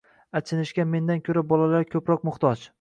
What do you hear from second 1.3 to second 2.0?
bolalar